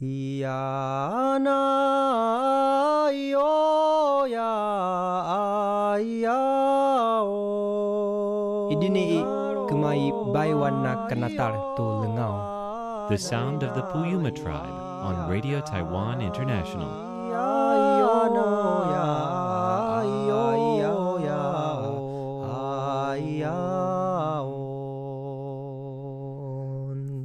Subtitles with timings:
[0.00, 6.32] いやないよやいや
[7.24, 9.20] お Idini
[9.68, 12.48] kumai baiwana kanatar tu lengau
[13.10, 17.13] The sound of the Puyuma tribe on Radio Taiwan International.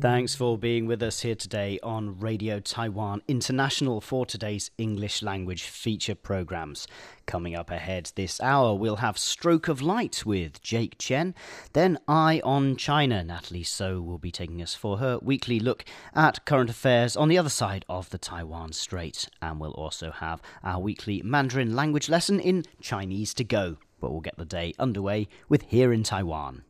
[0.00, 5.64] Thanks for being with us here today on Radio Taiwan International for today's English language
[5.64, 6.88] feature programs.
[7.26, 11.34] Coming up ahead this hour, we'll have Stroke of Light with Jake Chen.
[11.74, 13.22] Then Eye on China.
[13.22, 17.36] Natalie Tso will be taking us for her weekly look at current affairs on the
[17.36, 19.28] other side of the Taiwan Strait.
[19.42, 23.76] And we'll also have our weekly Mandarin language lesson in Chinese to go.
[24.00, 26.62] But we'll get the day underway with Here in Taiwan.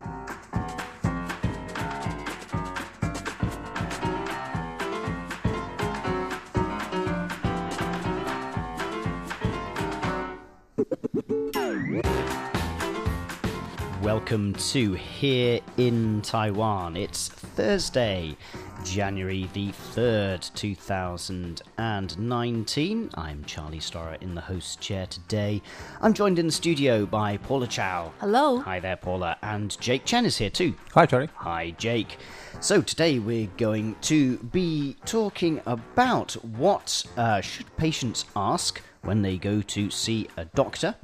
[14.30, 16.96] Welcome to Here in Taiwan.
[16.96, 18.36] It's Thursday,
[18.84, 23.10] January the 3rd, 2019.
[23.14, 25.60] I'm Charlie Storrar in the host chair today.
[26.00, 28.12] I'm joined in the studio by Paula Chow.
[28.20, 28.60] Hello.
[28.60, 29.36] Hi there, Paula.
[29.42, 30.76] And Jake Chen is here too.
[30.94, 31.28] Hi, Charlie.
[31.34, 32.18] Hi, Jake.
[32.60, 39.38] So today we're going to be talking about what uh, should patients ask when they
[39.38, 40.94] go to see a doctor.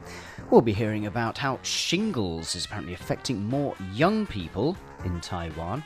[0.50, 5.82] We'll be hearing about how shingles is apparently affecting more young people in Taiwan,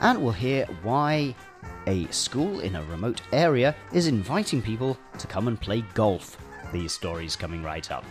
[0.00, 1.34] and we'll hear why
[1.86, 6.36] a school in a remote area is inviting people to come and play golf.
[6.72, 8.04] These stories coming right up.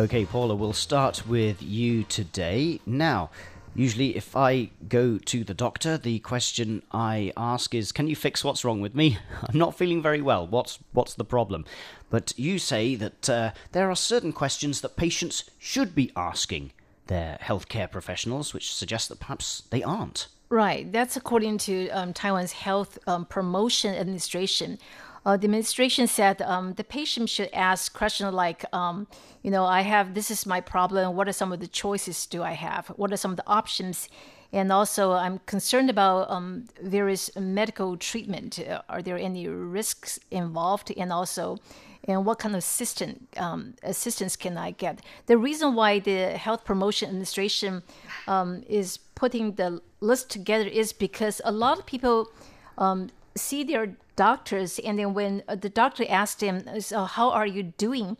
[0.00, 2.80] Okay, Paula, we'll start with you today.
[2.86, 3.28] Now,
[3.74, 8.42] usually if I go to the doctor, the question I ask is, "Can you fix
[8.42, 9.18] what's wrong with me?
[9.42, 10.46] I'm not feeling very well.
[10.46, 11.66] What's what's the problem?"
[12.08, 16.72] But you say that uh, there are certain questions that patients should be asking
[17.08, 20.28] their healthcare professionals, which suggests that perhaps they aren't.
[20.48, 20.90] Right.
[20.90, 24.78] That's according to um, Taiwan's Health um, Promotion Administration.
[25.24, 29.06] Uh, the administration said um, the patient should ask questions like, um,
[29.42, 31.14] you know, I have this is my problem.
[31.14, 32.88] What are some of the choices do I have?
[32.96, 34.08] What are some of the options?
[34.52, 38.58] And also, I'm concerned about um, various medical treatment.
[38.58, 40.92] Uh, are there any risks involved?
[40.96, 41.58] And also,
[42.04, 45.02] and what kind of assistant um, assistance can I get?
[45.26, 47.82] The reason why the Health Promotion Administration
[48.26, 52.30] um, is putting the list together is because a lot of people
[52.78, 57.46] um, see their doctors, and then when uh, the doctor asked him, "So how are
[57.46, 58.16] you doing?"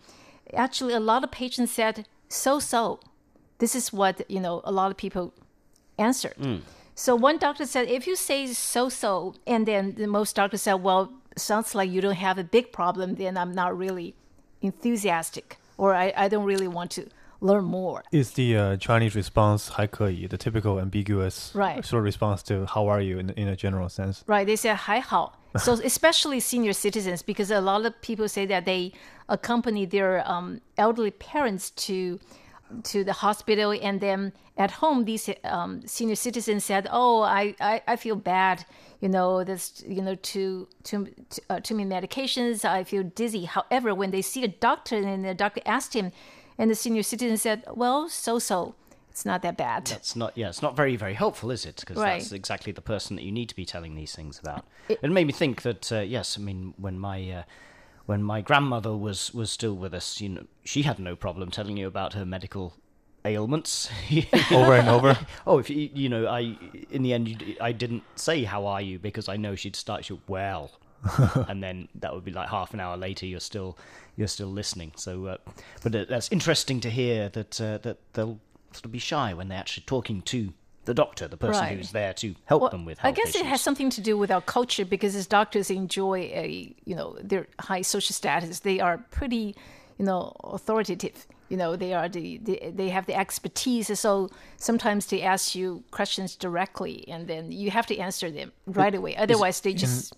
[0.55, 3.01] Actually, a lot of patients said, "So-so."
[3.59, 4.63] This is what you know.
[4.65, 5.35] A lot of people
[5.99, 6.37] answered.
[6.95, 11.13] So one doctor said, "If you say so-so," and then the most doctors said, "Well,
[11.37, 14.15] sounds like you don't have a big problem." Then I'm not really
[14.63, 17.03] enthusiastic, or I, I don't really want to
[17.42, 18.04] learn more.
[18.12, 21.84] Is the uh, Chinese response 还可以 the typical ambiguous Right.
[21.84, 24.24] sort of response to how are you in, in a general sense?
[24.28, 24.46] Right.
[24.46, 25.34] They say 还好.
[25.58, 28.92] So especially senior citizens, because a lot of people say that they
[29.30, 32.20] accompany their um, elderly parents to
[32.84, 37.82] to the hospital, and then at home, these um, senior citizens said, "Oh, I, I,
[37.88, 38.66] I feel bad.
[39.00, 42.66] You know, there's you know too too too, uh, too many medications.
[42.66, 46.12] I feel dizzy." However, when they see a doctor, and the doctor asked him,
[46.61, 48.75] and the senior citizen said, "Well, so so."
[49.11, 49.87] It's not that bad.
[49.87, 51.77] That's not, yeah, it's not very, very helpful, is it?
[51.81, 52.21] Because Right.
[52.21, 54.65] that's exactly the person that you need to be telling these things about.
[54.89, 57.43] It, made me think that, uh, yes, I mean, when my uh,
[58.07, 61.77] when my grandmother was was still with us, you know, she had no problem telling
[61.77, 62.75] you about her medical
[63.25, 63.91] ailments.
[64.53, 65.19] Over and over.
[65.47, 66.57] oh, if you, you know, I
[66.91, 70.09] in the end, you, I didn't say how are you because I know she'd start
[70.09, 70.71] you well,
[71.49, 73.27] and then that would be like half an hour later.
[73.27, 73.77] You're still
[74.17, 74.93] you're still listening.
[74.97, 75.37] So, uh,
[75.83, 78.39] but uh, that's interesting to hear that uh, that they'll
[78.73, 80.53] sort of be shy when they're actually talking to
[80.85, 81.77] the doctor, the person Right.
[81.77, 84.31] who's there to help Well, them with I guess it has something to do with
[84.31, 88.99] our culture because as doctors enjoy a you know their high social status, they are
[89.11, 89.55] pretty
[89.99, 91.27] you know authoritative.
[91.49, 95.83] You know they are the, the they have the expertise, so sometimes they ask you
[95.91, 99.17] questions directly, and then you have to answer them right away.
[99.17, 100.15] Otherwise, they just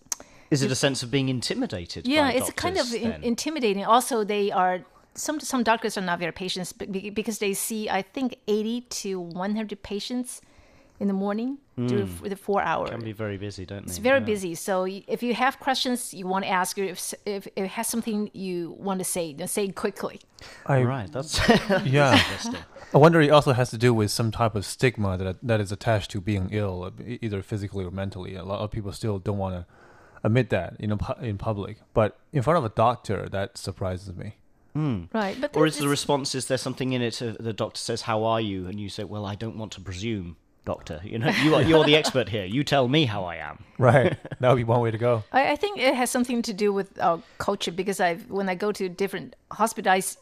[0.53, 2.07] Is it a sense of being intimidated?
[2.07, 3.85] yeah, by it's kind of in, intimidating.
[3.85, 4.81] Also, they are
[5.15, 6.73] some some doctors are not very patient
[7.15, 10.41] because they see I think 80 to 100 patients
[11.01, 12.25] in the morning through hmm.
[12.25, 12.87] f- the four hour.
[12.87, 13.91] Can be very busy, don't they?
[13.91, 14.35] It's very Yeah.
[14.35, 14.55] busy.
[14.55, 17.89] So if you have questions you want to ask, or if if if it has
[17.89, 20.21] something you want to say, then say it quickly.
[20.67, 21.41] I, Right, that's
[21.85, 22.21] Yeah.
[22.95, 25.73] I wonder it also has to do with some type of stigma that that is
[25.73, 26.93] attached to being ill,
[27.27, 28.35] either physically or mentally.
[28.37, 29.65] A lot of people still don't want to
[30.25, 31.79] admit that, you know, pu- in public.
[31.95, 34.37] But in front of a doctor, that surprises me.
[34.75, 35.37] Right.
[35.41, 38.03] But Or there- is the response, is there something in it, uh, the doctor says,
[38.03, 38.67] how are you?
[38.67, 41.01] And you say, well, I don't want to presume, doctor.
[41.05, 42.45] You know, you are, you're the expert here.
[42.47, 43.65] You tell me how I am.
[43.79, 44.17] Right.
[44.41, 45.25] that would be one way to go.
[45.33, 48.55] I, I think it has something to do with our culture because I when I
[48.55, 50.17] go to different hospitals, I s-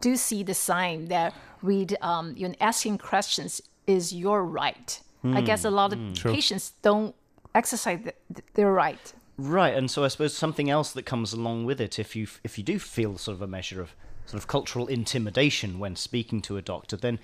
[0.00, 5.00] do see the sign that read um, you know, asking questions is your right.
[5.22, 7.14] I guess a lot of patients don't
[7.54, 9.12] exercise th- th- their right.
[9.42, 12.58] Right, and so I suppose something else that comes along with it, if you if
[12.58, 13.94] you do feel sort of a measure of
[14.26, 17.18] sort of cultural intimidation when speaking to a doctor, then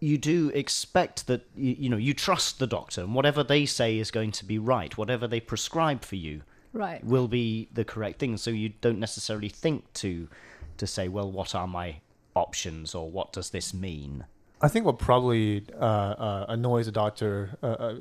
[0.00, 3.96] you do expect that you, you know you trust the doctor, and whatever they say
[3.96, 4.98] is going to be right.
[4.98, 6.42] Whatever they prescribe for you,
[6.74, 7.02] Right.
[7.02, 8.36] will be the correct thing.
[8.36, 10.28] So you don't necessarily think to
[10.76, 12.00] to say, well, what are my
[12.36, 14.26] options, or what does this mean?
[14.62, 17.94] I think what probably uh, uh, annoys a doctor uh, uh,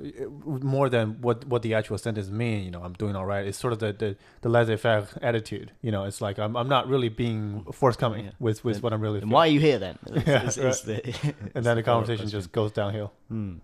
[0.45, 3.55] more than what, what the actual sentence mean, you know, I'm doing all right, is
[3.55, 5.71] sort of the, the, the laissez-faire attitude.
[5.81, 8.31] You know, it's like I'm, I'm not really being forthcoming Yeah.
[8.39, 9.33] with, with what I'm really And feeling.
[9.33, 9.97] why are you here then?
[10.13, 11.03] Is- Yeah, is- is right.
[11.03, 11.15] the- is
[11.55, 13.13] and then the follow-up conversation just goes downhill.
[13.29, 13.61] You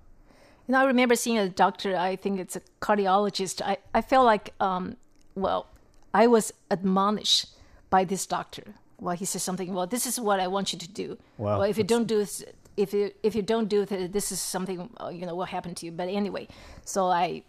[0.69, 1.97] know, I remember seeing a doctor.
[1.97, 3.61] I think it's a cardiologist.
[3.61, 4.95] I, I felt like, um,
[5.35, 5.67] well,
[6.13, 7.47] I was admonished
[7.89, 8.63] by this doctor.
[9.01, 9.73] Well, he says something.
[9.73, 11.17] Well, this is what I want you to do.
[11.37, 12.43] Wow, Well, if you don't do this,
[12.77, 15.73] if you if you don't do it, this is something uh, you know will happen
[15.75, 15.91] to you.
[15.91, 16.47] But anyway,
[16.83, 17.43] so I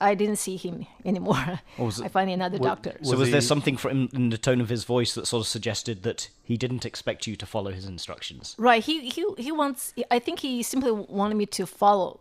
[0.00, 1.60] I didn't see him anymore.
[1.78, 2.92] was it- I find another wa- doctor.
[3.02, 5.46] So Was was there something from in the tone of his voice that sort of
[5.48, 8.54] suggested that he didn't expect you to follow his instructions?
[8.58, 8.82] Right.
[8.84, 9.94] He he he wants.
[10.10, 12.20] I think he simply wanted me to follow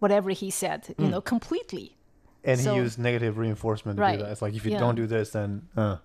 [0.00, 0.86] whatever he said.
[0.96, 1.02] Hmm.
[1.04, 1.96] You know, completely.
[2.44, 4.18] And So- he used negative reinforcement to Right.
[4.18, 4.32] do that.
[4.32, 4.80] It's like, if you Yeah.
[4.80, 5.98] don't do this, then uh,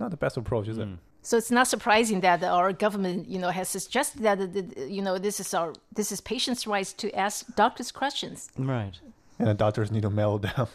[0.00, 0.88] not the best approach, is it?
[1.22, 5.02] So it's not surprising that our government, you know, has suggested that, the- the- you
[5.02, 8.50] know, this is our this is patients' rights to ask doctors questions.
[8.56, 8.98] Right.
[9.38, 10.68] And the doctors need to mellow down.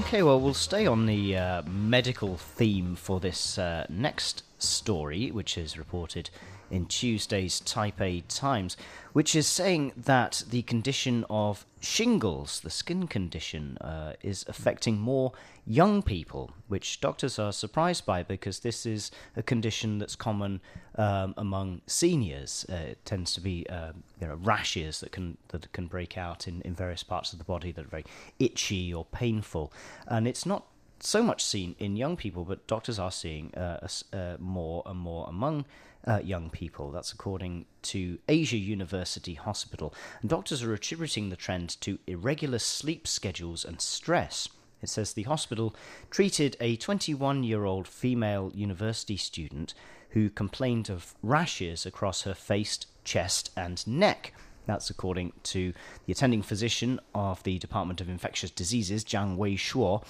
[0.00, 5.58] Okay, well, we'll stay on the uh, medical theme for this uh, next story, which
[5.58, 6.30] is reported
[6.70, 8.76] in Tuesday's Taipei Times,
[9.12, 15.32] which is saying that the condition of shingles, the skin condition, uh, is affecting more
[15.66, 20.60] young people, which doctors are surprised by because this is a condition that's common
[20.96, 22.66] um, among seniors.
[22.68, 26.46] Uh, it tends to be uh, you know rashes that can that can break out
[26.48, 28.04] in, in various parts of the body that are very
[28.38, 29.72] itchy or painful,
[30.06, 30.66] and it's not
[31.00, 35.26] so much seen in young people, but doctors are seeing uh, uh, more and more
[35.28, 35.64] among
[36.06, 36.90] uh, young people.
[36.90, 39.94] That's according to Asia University Hospital.
[40.20, 44.48] And doctors are attributing the trend to irregular sleep schedules and stress.
[44.82, 45.74] It says the hospital
[46.10, 49.74] treated a 21 year old female university student
[50.10, 54.32] who complained of rashes across her face, chest, and neck.
[54.66, 55.72] That's according to
[56.06, 60.04] the attending physician of the Department of Infectious Diseases, Jiang Wei Shuo.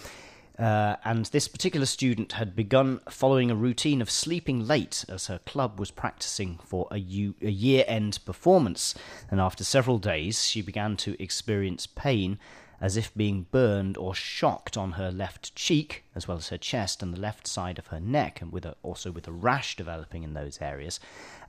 [0.58, 5.38] Uh, and this particular student had begun following a routine of sleeping late as her
[5.40, 8.94] club was practicing for a, u- a year end performance.
[9.30, 12.38] And after several days, she began to experience pain
[12.80, 17.02] as if being burned or shocked on her left cheek, as well as her chest
[17.02, 20.22] and the left side of her neck, and with a, also with a rash developing
[20.22, 21.00] in those areas,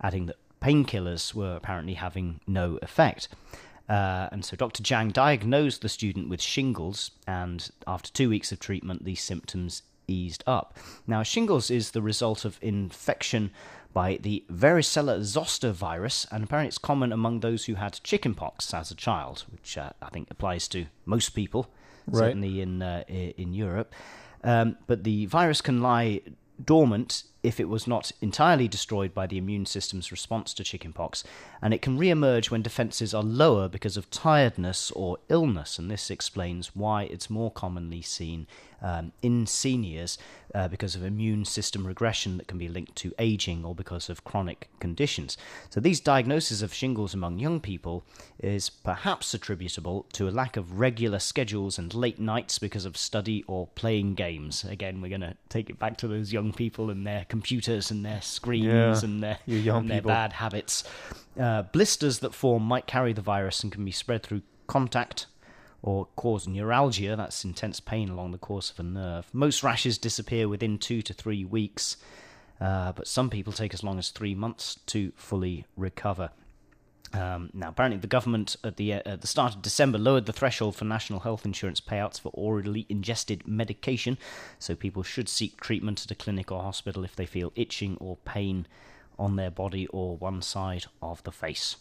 [0.02, 3.28] adding that painkillers were apparently having no effect.
[3.90, 4.84] Uh, and so Dr.
[4.84, 10.44] Zhang diagnosed the student with shingles, and after two weeks of treatment, these symptoms eased
[10.48, 10.78] up.
[11.06, 13.52] Now, shingles is the result of infection
[13.94, 18.92] by the varicella zoster virus, and apparently it's common among those who had chickenpox as
[18.92, 21.70] a child, which uh, I think applies to most people,
[22.10, 22.20] Right.
[22.20, 23.94] certainly in uh, in Europe.
[24.44, 26.22] Um, but the virus can lie
[26.64, 31.24] dormant if it was not entirely destroyed by the immune system's response to chickenpox,
[31.62, 36.12] and it can re-emerge when defenses are lower because of tiredness or illness, and this
[36.12, 38.48] explains why it's more commonly seen
[38.82, 40.18] um, in seniors
[40.54, 44.24] uh, because of immune system regression that can be linked to aging or because of
[44.24, 45.38] chronic conditions.
[45.70, 48.04] So these diagnoses of shingles among young people
[48.40, 53.44] is perhaps attributable to a lack of regular schedules and late nights because of study
[53.48, 54.64] or playing games.
[54.64, 58.04] Again, we're going to take it back to those young people and their computers and
[58.04, 59.38] their screens Yeah, and their,
[59.78, 60.84] and their bad habits.
[61.40, 65.28] Uh, blisters that form might carry the virus and can be spread through contact
[65.84, 69.30] or cause neuralgia, that's intense pain along the course of a nerve.
[69.34, 71.98] Most rashes disappear within two to three weeks,
[72.60, 76.32] uh, but some people take as long as three months to fully recover.
[77.14, 80.34] Um, now, apparently, the government at the uh, at the start of December lowered the
[80.34, 84.18] threshold for national health insurance payouts for orally ingested medication,
[84.60, 88.18] so people should seek treatment at a clinic or hospital if they feel itching or
[88.18, 88.68] pain
[89.18, 91.78] on their body or one side of the face.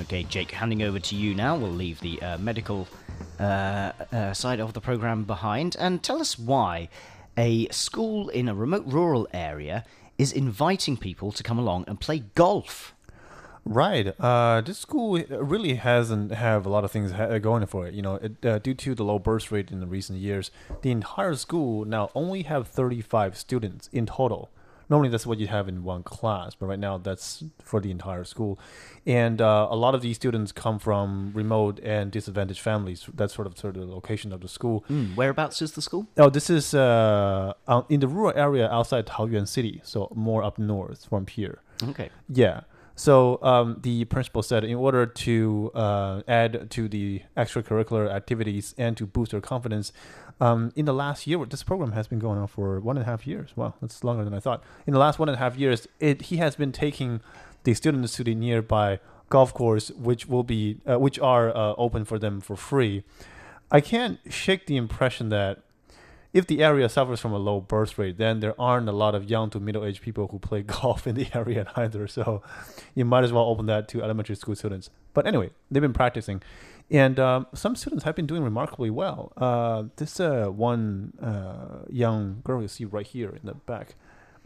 [0.00, 1.54] Okay, Jake, handing over to you now.
[1.54, 2.88] We'll leave the uh, medical
[3.38, 6.88] uh, uh, side of the program behind and tell us why
[7.38, 9.84] a school in a remote rural area
[10.18, 12.94] is inviting people to come along and play golf.
[13.64, 14.18] Right.
[14.18, 17.94] Uh, this school really hasn't have a lot of things ha- going for it.
[17.94, 20.50] You know, it, uh, due to the low birth rate in the recent years,
[20.82, 24.50] the entire school now only have 35 students in total.
[24.90, 28.24] Normally, that's what you have in one class, but right now that's for the entire
[28.24, 28.58] school.
[29.06, 33.06] And uh, a lot of these students come from remote and disadvantaged families.
[33.14, 34.84] That's sort of sort of the location of the school.
[34.90, 36.06] Mm, whereabouts is the school?
[36.16, 37.54] Oh, this is uh,
[37.88, 41.60] in the rural area outside Taoyuan City, so more up north from here.
[41.82, 42.10] Okay.
[42.28, 42.62] Yeah.
[42.98, 48.96] So um, the principal said, in order to uh, add to the extracurricular activities and
[48.96, 49.92] to boost their confidence,
[50.40, 53.10] um, in the last year, this program has been going on for one and a
[53.10, 53.50] half years.
[53.56, 54.62] Wow, that's longer than I thought.
[54.86, 57.20] In the last one and a half years, it he has been taking
[57.64, 62.04] the students to the nearby golf course, which will be uh, which are uh, open
[62.04, 63.04] for them for free.
[63.70, 65.62] I can't shake the impression that
[66.32, 69.28] if the area suffers from a low birth rate, then there aren't a lot of
[69.28, 72.06] young to middle aged people who play golf in the area either.
[72.06, 72.42] So
[72.94, 74.90] you might as well open that to elementary school students.
[75.14, 76.42] But anyway, they've been practicing.
[76.90, 79.32] And um, some students have been doing remarkably well.
[79.36, 83.94] Uh, this uh, one uh, young girl you see right here in the back,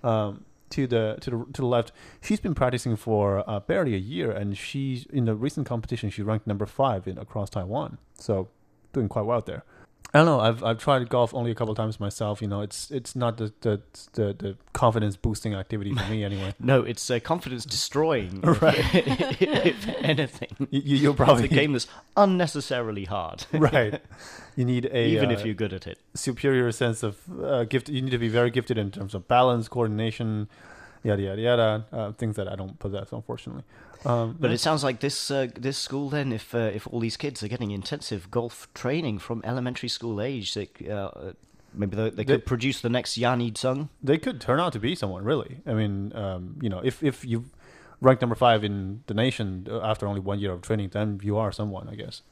[0.03, 3.99] um, to the to the to the left, she's been practicing for uh, barely a
[3.99, 7.99] year, and she's in the recent competition she ranked number five in across Taiwan.
[8.15, 8.49] So
[8.93, 9.65] doing quite well there.
[10.15, 10.41] I don't know.
[10.41, 12.43] I've I've tried golf only a couple of times myself.
[12.43, 13.81] You know, it's it's not the the
[14.13, 16.55] the, the confidence boosting activity for me anyway.
[16.61, 18.41] No, it's uh, confidence destroying.
[18.61, 18.79] Right.
[18.95, 19.43] If,
[19.87, 20.69] if anything.
[20.71, 23.47] You, you- you're It's probably a game that's unnecessarily hard.
[23.53, 24.01] right.
[24.55, 25.99] You need a Even uh, if you're good at it.
[26.15, 27.89] superior sense of uh, gift.
[27.89, 30.49] You need to be very gifted in terms of balance, coordination,
[31.03, 31.85] yada yada yada.
[31.91, 33.65] Uh, things that I don't possess, unfortunately.
[34.05, 37.17] Um, But it sounds like this uh, this school then, if uh, if all these
[37.17, 41.33] kids are getting intensive golf training from elementary school age, they, uh,
[41.75, 43.89] maybe they, they could They- produce the next Yani Tseng.
[44.03, 45.61] they could turn out to be someone really.
[45.67, 47.45] I mean, um, you know, if if you
[48.01, 51.39] rank number five in the nation uh, after only one year of training, then you
[51.39, 52.23] are someone, I guess.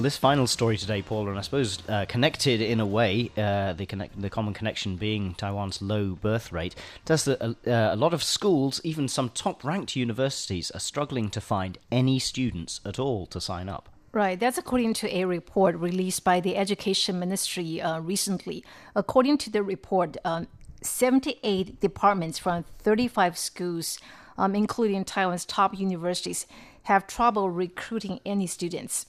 [0.00, 3.74] Well, this final story today, Paula, and I suppose uh, connected in a way, uh,
[3.74, 8.14] the connect, the common connection being Taiwan's low birth rate, does that uh, a lot
[8.14, 13.42] of schools, even some top-ranked universities, are struggling to find any students at all to
[13.42, 13.90] sign up.
[14.12, 18.64] Right, that's according to a report released by the Education Ministry uh, recently.
[18.96, 20.46] According to the report, um,
[20.82, 23.98] 78 departments from 35 schools,
[24.38, 26.46] um, including Taiwan's top universities,
[26.84, 29.04] have trouble recruiting any students.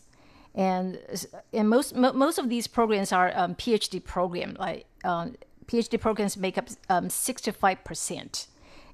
[0.53, 0.99] And,
[1.53, 4.57] and most mo- most of these programs are um, PhD program.
[4.59, 8.47] Like um, PhD programs make up um, 65 percent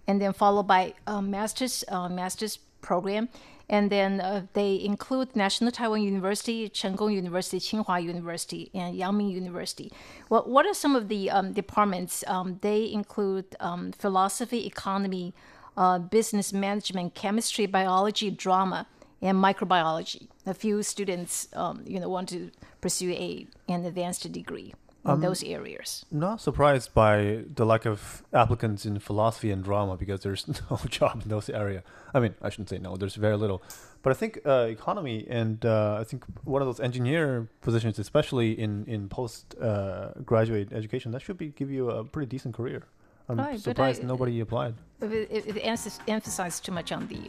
[0.08, 3.28] and then followed by a master's uh, master's program,
[3.70, 9.30] and then uh, they include National Taiwan University, Cheng Kung University, Tsinghua University, and Yangming
[9.32, 9.92] University.
[10.30, 12.24] Well, what are some of the um, departments?
[12.28, 15.34] Um, they include um, philosophy, economy,
[15.76, 18.88] uh, business management, chemistry, biology, drama,
[19.22, 20.28] and microbiology.
[20.46, 24.74] A few students, um, you know, want to pursue a an advanced degree
[25.06, 26.06] in those areas.
[26.12, 31.22] Not surprised by the lack of applicants in philosophy and drama because there's no job
[31.24, 31.84] in those area.
[32.14, 32.98] I mean, I shouldn't say no.
[32.98, 33.62] There's very little,
[34.02, 38.52] but I think uh, economy and uh, I think one of those engineer positions, especially
[38.52, 42.84] in in post uh, graduate education, that should be give you a pretty decent career.
[43.30, 44.76] I'm Right, surprised I- nobody applied.
[45.02, 47.20] If it, if it emphasis- emphasizes too much on the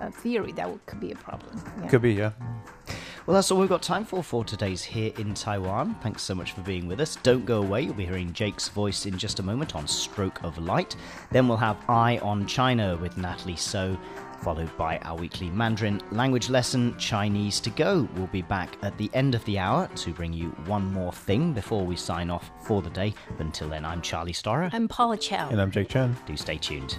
[0.00, 1.62] uh, theory, that would, could be a problem.
[1.80, 1.88] Yeah.
[1.88, 2.32] Could be, yeah.
[3.26, 5.94] Well, that's all we've got time for for today's Here in Taiwan.
[6.02, 7.16] Thanks so much for being with us.
[7.22, 7.82] Don't go away.
[7.82, 10.96] You'll be hearing Jake's voice in just a moment on Stroke of Light.
[11.30, 13.96] Then we'll have Eye on China with Natalie Tso,
[14.44, 18.06] followed by our weekly Mandarin language lesson, Chinese to Go.
[18.14, 21.54] We'll be back at the end of the hour to bring you one more thing
[21.54, 23.14] before we sign off for the day.
[23.38, 24.68] But until then, I'm Charlie Storrar.
[24.74, 25.48] I'm Paula Chow.
[25.48, 26.14] And I'm Jake Chen.
[26.26, 26.98] Do stay tuned.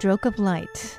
[0.00, 0.98] Stroke of Light,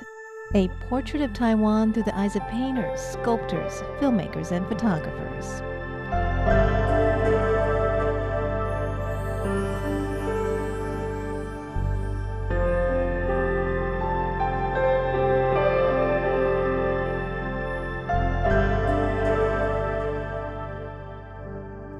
[0.54, 5.60] a portrait of Taiwan through the eyes of painters, sculptors, filmmakers, and photographers.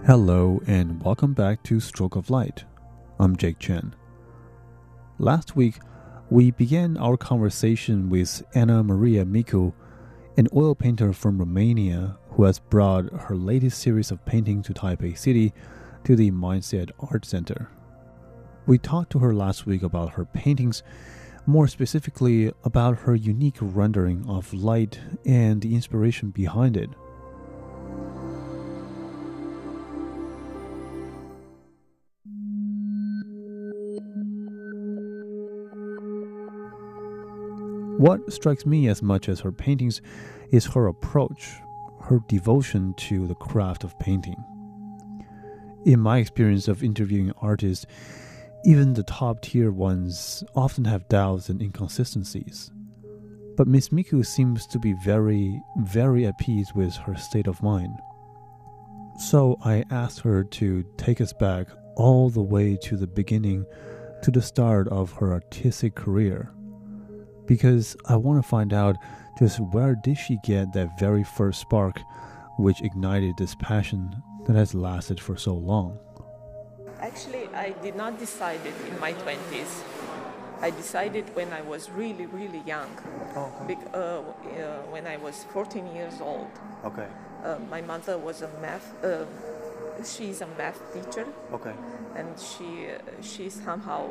[0.07, 2.63] Hello, and welcome back to Stroke of Light.
[3.19, 3.97] I'm Jake Chen.
[5.19, 5.81] Last week,
[6.33, 9.75] we began our conversation with Anna Maria Micu,
[10.39, 15.17] an oil painter from Romania who has brought her latest series of paintings to Taipei
[15.17, 15.53] City
[16.05, 17.69] to the Mindset Art Center.
[18.67, 20.83] We talked to her last week about her paintings,
[21.45, 26.89] more specifically about her unique rendering of light and the inspiration behind it.
[38.03, 40.03] What strikes me as much as her paintings
[40.51, 41.61] is her approach,
[42.01, 44.45] her devotion to the craft of painting.
[45.85, 47.87] In my experience of interviewing artists,
[48.65, 52.73] even the top tier ones often have doubts and inconsistencies.
[53.57, 58.01] But Miss Micu seems to be very, very at peace with her state of mind.
[59.17, 63.65] So I asked her to take us back all the way to the beginning,
[64.23, 66.53] to the start of her artistic career
[67.47, 68.97] because I want to find out
[69.39, 72.01] just where did she get that very first spark
[72.59, 75.99] which ignited this passion that has lasted for so long.
[77.01, 79.83] Actually, I did not decide it in my 20s.
[80.61, 82.91] I decided when I was really, really young.
[83.35, 84.23] Oh, Bec- uh, uh,
[84.93, 86.47] when I was 14 years old.
[86.85, 87.07] okay.
[87.43, 88.93] Uh, my mother was a math.
[89.05, 89.25] Uh,
[90.05, 91.73] she's a math teacher, Okay.
[92.15, 94.11] and she uh, she somehow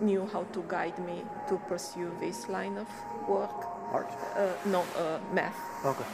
[0.00, 2.88] knew how to guide me to pursue this line of
[3.28, 3.66] work.
[3.92, 4.10] Art?
[4.36, 5.56] Uh, no, uh, math.
[5.84, 6.04] Okay.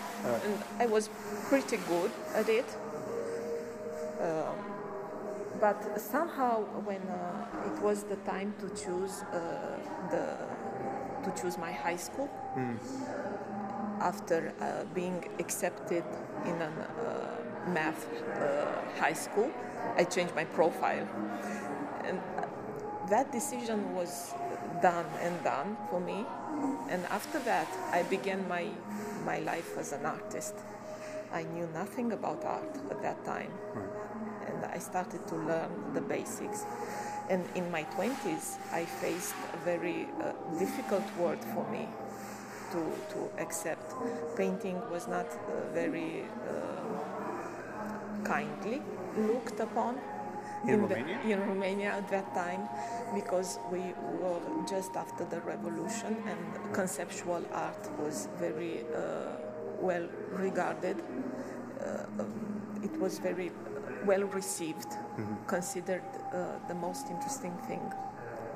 [0.45, 1.09] and I was
[1.49, 2.67] pretty good at it.
[4.21, 4.55] Um,
[5.61, 9.79] but somehow, when uh, it was the time to choose uh,
[10.11, 10.37] the
[11.25, 12.29] to choose my high school,
[14.01, 16.05] after uh, being accepted
[16.45, 19.51] in a uh, math uh, high school,
[19.97, 21.07] I changed my profile,
[22.05, 22.21] and
[23.13, 24.33] that decision was
[24.81, 26.25] done and done for me.
[26.89, 28.65] And after that, I began my
[29.27, 30.55] my life as an artist.
[31.31, 33.53] I knew nothing about art at that time,
[34.49, 36.65] and I started to learn the basics.
[37.29, 41.89] And in my 20s, I faced a very uh, difficult world for me
[42.73, 42.81] to,
[43.13, 43.95] to accept.
[44.37, 48.83] Painting was not uh, very uh, kindly
[49.17, 49.99] looked upon
[50.67, 51.19] In Romania?
[51.25, 52.69] in Romania at that time
[53.15, 53.83] because we
[54.21, 59.37] were just after the revolution and conceptual art was very uh,
[59.81, 60.97] well regarded.
[61.81, 63.51] Uh, um, it was very
[64.05, 64.87] well received,
[65.47, 67.83] considered uh, the most interesting thing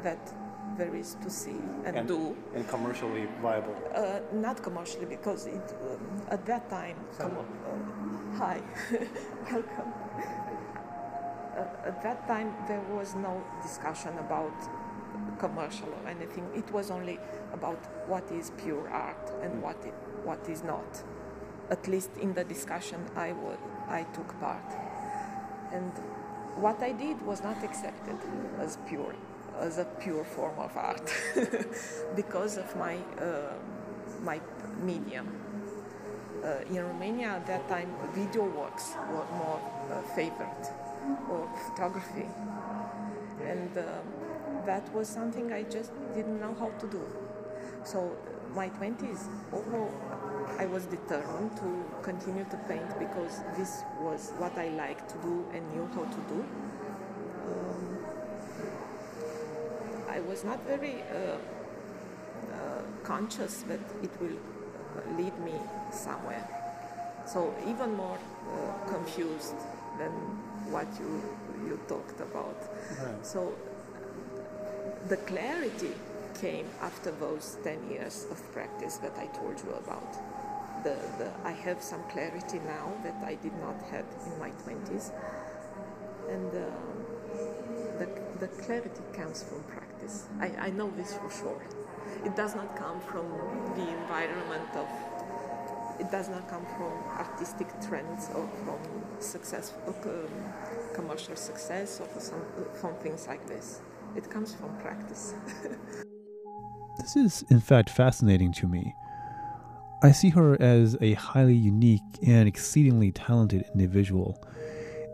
[0.03, 0.33] that
[0.77, 2.37] there is to see and, do.
[2.55, 3.75] And commercially viable.
[3.95, 6.97] Uh, not commercially because it um, at that time.
[7.19, 8.63] Come on, uh, hi,
[9.51, 10.06] welcome.
[11.85, 14.55] At that time, there was no discussion about
[15.39, 16.49] commercial or anything.
[16.55, 17.19] It was only
[17.53, 21.03] about what is pure art and what it, what is not.
[21.71, 24.71] At least in the discussion, I took part,
[25.73, 25.93] and
[26.57, 28.17] what I did was not accepted
[28.59, 29.15] as pure,
[29.59, 31.13] as a pure form of art,
[32.17, 33.53] because of my uh,
[34.23, 34.41] my
[34.83, 35.29] medium.
[36.45, 40.63] Uh, in Romania at that time, video works were more uh, favored,
[41.31, 42.29] or photography,
[43.45, 44.07] and um,
[44.67, 47.03] that was something I just didn't know how to do.
[47.85, 49.91] So uh, my 20s, although
[50.59, 55.45] I was determined to continue to paint because this was what I liked to do
[55.53, 56.45] and knew how to do.
[57.47, 57.99] Um,
[60.09, 61.37] I was not very uh,
[62.53, 65.55] uh, conscious that it will uh, lead me
[65.93, 66.49] somewhere.
[67.27, 69.55] So even more uh, confused
[69.99, 70.13] than
[70.71, 71.23] what you
[71.67, 72.57] you talked about.
[73.23, 73.55] So
[75.09, 75.93] the clarity
[76.41, 80.13] came after those 10 years of practice that I told you about.
[80.85, 85.11] The, the, I have some clarity now that I did not have in my 20s.
[86.29, 86.61] And uh,
[87.99, 88.09] the,
[88.41, 90.27] the clarity comes from practice.
[90.41, 91.63] I, I know this for sure.
[92.25, 93.27] It does not come from
[93.75, 94.89] the environment of,
[95.99, 98.79] it does not come from artistic trends or from
[99.21, 100.29] success, um,
[100.95, 102.43] commercial success or from,
[102.75, 103.81] from things like this.
[104.15, 105.35] It comes from practice.
[106.99, 108.95] This is in fact fascinating to me.
[110.03, 114.43] I see her as a highly unique and exceedingly talented individual.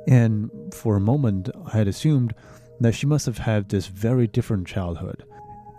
[0.07, 2.35] And for a moment, I had assumed
[2.81, 5.25] that she must have had this very different childhood,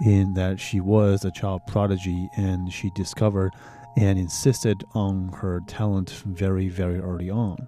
[0.03, 3.51] in that she was a child prodigy and she discovered
[3.97, 7.67] and insisted on her talent very, very early on.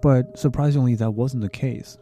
[0.00, 1.98] But surprisingly, that wasn't the case.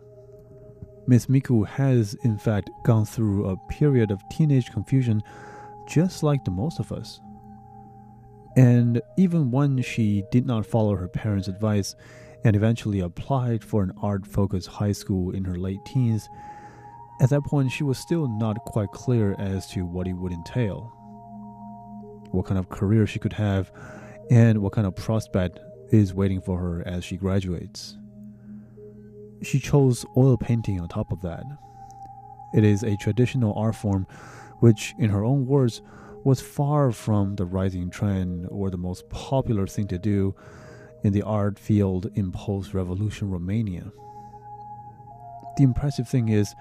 [1.07, 5.23] Miss Micu has, in fact, gone through a period of teenage confusion
[5.89, 7.21] just like the most of us.
[8.57, 11.95] And even when she did not follow her parents' advice
[12.45, 16.29] and eventually applied for an art focused high school in her late teens,
[17.21, 20.93] at that point she was still not quite clear as to what it would entail,
[22.31, 23.71] what kind of career she could have,
[24.31, 27.99] and what kind of prospect is waiting for her as she graduates.
[29.43, 31.45] She chose oil painting on top of that.
[32.55, 34.07] It is a traditional art form
[34.61, 35.83] which, in her own words,
[36.25, 40.35] was far from the rising trend or the most popular thing to do
[41.03, 43.91] in the art field in post revolution Romania.
[45.57, 46.55] The impressive thing is,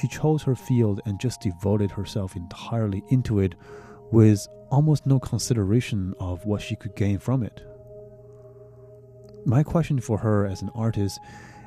[0.00, 3.54] she chose her field and just devoted herself entirely into it
[4.10, 7.62] with almost no consideration of what she could gain from it.
[9.44, 11.18] My question for her as an artist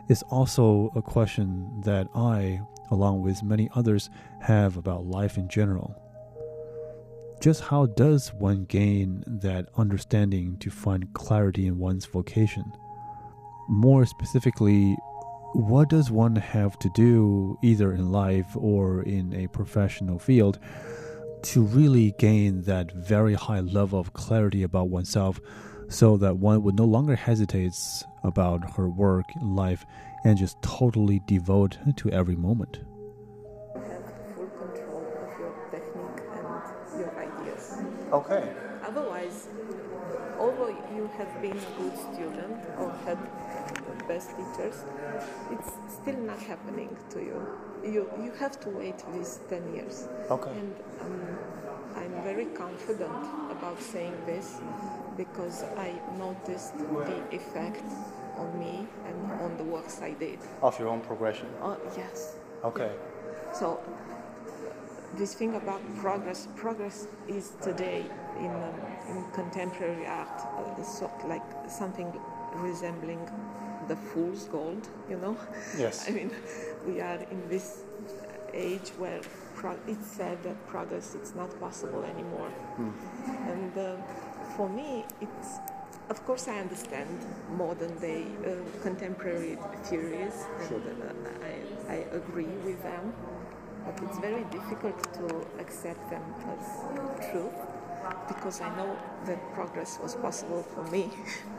[0.09, 4.09] is also a question that I, along with many others,
[4.41, 5.95] have about life in general.
[7.41, 12.71] Just how does one gain that understanding to find clarity in one's vocation?
[13.67, 14.95] More specifically,
[15.53, 20.59] what does one have to do, either in life or in a professional field,
[21.43, 25.39] to really gain that very high level of clarity about oneself
[25.89, 27.75] so that one would no longer hesitate
[28.23, 29.85] about her work in life
[30.23, 32.79] and just totally devote to every moment.
[33.75, 34.03] have
[34.35, 37.77] full control of your technique and your ideas.
[38.13, 38.53] Okay.
[38.83, 39.47] Otherwise,
[40.39, 43.50] although you have been a good student or had the
[44.07, 44.83] best teachers,
[45.51, 47.47] it's still not happening to you.
[47.83, 50.07] You you have to wait these ten years.
[50.29, 50.51] Okay.
[50.51, 51.37] And um,
[51.95, 54.61] I'm very confident about saying this
[55.17, 57.83] because I noticed the effect
[58.37, 60.39] on me and on the works I did.
[60.61, 61.47] Of your own progression.
[61.61, 62.35] Oh yes.
[62.63, 62.91] Okay.
[63.53, 63.79] So
[65.17, 68.05] this thing about progress, progress is today
[68.39, 68.73] in, um,
[69.09, 72.17] in contemporary art, uh, so like something
[72.55, 73.19] resembling
[73.87, 75.37] the fool's gold, you know?
[75.77, 76.05] Yes.
[76.07, 76.31] I mean,
[76.85, 77.83] we are in this
[78.53, 79.21] age where
[79.55, 82.51] pro- it's said that progress it's not possible anymore.
[83.47, 83.95] And uh,
[84.57, 85.57] for me, it's
[86.09, 87.07] of course I understand
[87.57, 91.47] modern day uh, contemporary theories, and uh,
[91.89, 93.13] I, I agree with them,
[93.85, 97.53] but it's very difficult to accept them as truth
[98.27, 101.09] because I know that progress was possible for me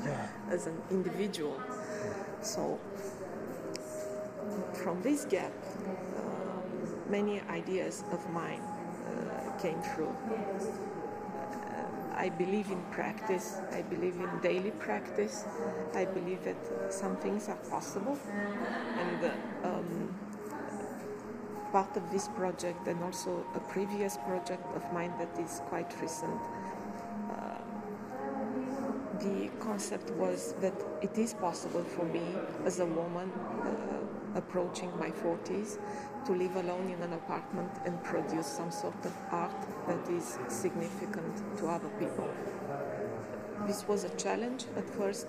[0.51, 1.57] as an individual.
[2.43, 2.79] So
[4.83, 5.53] from this gap,
[5.87, 6.21] uh,
[7.09, 10.11] many ideas of mine uh, came through.
[10.11, 15.45] Uh, I believe in practice, I believe in daily practice,
[15.95, 18.19] I believe that some things are possible.
[18.99, 20.15] And uh, um,
[21.71, 26.41] part of this project, and also a previous project of mine that is quite recent,
[29.23, 32.23] the concept was that it is possible for me
[32.65, 33.31] as a woman
[33.63, 35.79] uh, approaching my 40s
[36.27, 39.55] to live alone in an apartment and produce some sort of art
[39.87, 42.29] that is significant to other people.
[43.67, 45.27] This was a challenge at first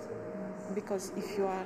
[0.73, 1.65] because if you are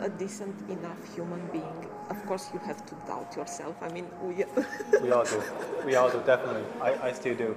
[0.00, 3.76] a decent enough human being, of course you have to doubt yourself.
[3.82, 4.44] I mean, we,
[5.02, 5.42] We all do.
[5.84, 6.64] We all do, definitely.
[6.80, 7.56] I, I still do.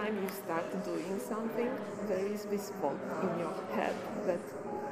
[0.00, 1.70] Time you start doing something,
[2.08, 4.40] there is this voice in your head that,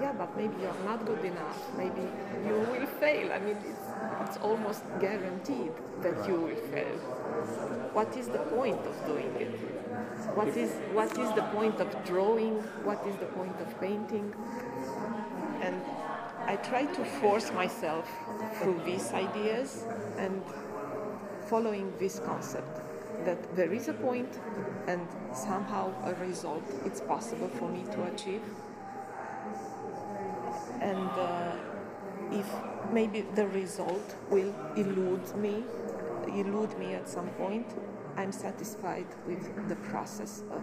[0.03, 1.59] yeah, but maybe you're not good enough.
[1.79, 2.03] Maybe
[2.47, 3.33] you will fail.
[3.33, 3.87] I mean, it's,
[4.27, 6.99] it's almost guaranteed that you will fail.
[7.95, 9.55] What is the point of doing it?
[10.37, 12.57] What is, what is the point of drawing?
[12.85, 14.35] What is the point of painting?
[15.63, 15.81] And
[16.45, 18.07] I try to force myself
[18.61, 19.87] through these ideas
[20.19, 20.43] and
[21.47, 22.88] following this concept
[23.25, 24.39] that there is a point
[24.87, 28.43] and somehow a result it's possible for me to achieve
[30.81, 31.53] and uh,
[32.33, 32.47] if
[32.93, 35.65] maybe the result will elude me
[36.29, 37.67] elude me at some point
[38.17, 40.63] i'm satisfied with the process of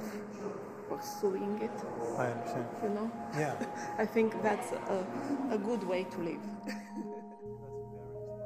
[0.89, 1.71] pursuing it
[2.17, 2.65] I understand.
[2.83, 3.55] you know Yeah.
[3.97, 5.05] i think that's a,
[5.51, 6.41] a good way to live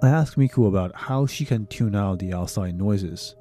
[0.01, 3.35] I asked Micu about how she can tune out the outside noises.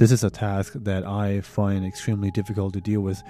[0.00, 3.22] This is a task that I find extremely difficult to deal with,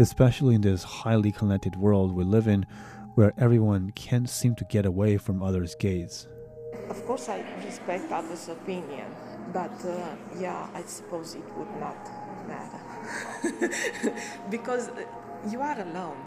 [0.00, 2.66] especially in this highly connected world we live in
[3.14, 6.26] where everyone can't seem to get away from others' gaze.
[6.90, 9.06] Of course, I respect others' opinion,
[9.52, 12.10] but uh, yeah, I suppose it would not
[12.48, 12.82] matter.
[14.50, 15.04] because uh,
[15.48, 16.18] you are alone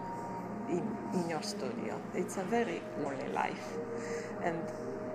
[0.69, 2.01] in, in your studio.
[2.15, 3.73] It's a very lonely life.
[4.41, 4.57] And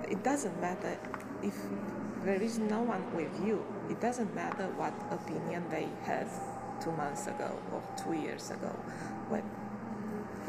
[0.07, 0.99] it doesn't matter
[1.43, 1.55] if
[2.27, 3.65] there is no one with you.
[3.89, 6.27] It doesn't matter what opinion they had
[6.83, 8.75] two months ago or two years ago.
[9.29, 9.43] When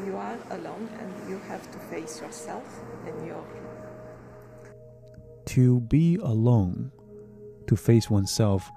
[0.04, 2.64] you are alone and you have to face yourself
[3.06, 3.44] and your.
[5.46, 6.90] To be alone,
[7.68, 8.68] to face oneself,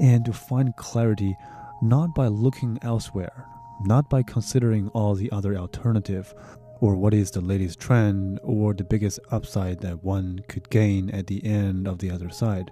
[0.00, 1.36] and to find clarity
[1.82, 3.46] not by looking elsewhere,
[3.84, 6.32] not by considering all the other alternative
[6.80, 11.26] or what is the latest trend or the biggest upside that one could gain at
[11.26, 12.70] the end of the other side,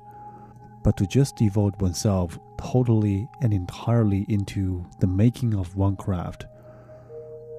[0.82, 6.46] but to just devote oneself totally and entirely into the making of one craft.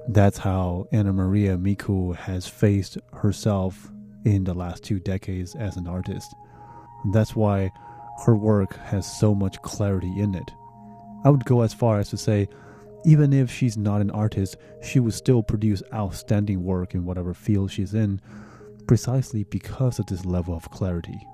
[0.08, 3.90] That's how Anna Maria Micu has faced herself
[4.24, 6.34] in the last two decades as an artist.
[7.12, 7.70] That's why
[8.24, 10.50] her work has so much clarity in it.
[11.24, 12.48] I would go as far as to say
[13.04, 17.70] even if she's not an artist, she would still produce outstanding work in whatever field
[17.70, 18.20] she's in,
[18.86, 21.26] precisely because of this level of clarity.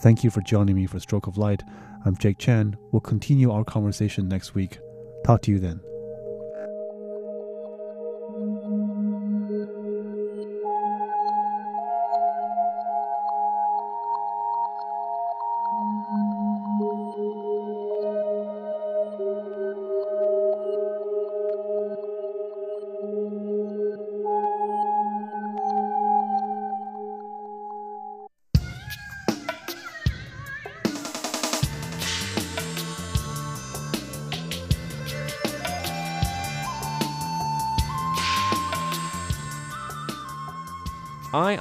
[0.00, 1.64] Thank you for joining me for Stroke of Light.
[2.04, 2.76] I'm Jake Chen.
[2.92, 4.78] We'll continue our conversation next week.
[5.24, 5.80] Talk to you then.